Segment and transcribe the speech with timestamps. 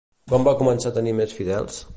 [0.31, 1.83] Quan va començar a tenir més fidels?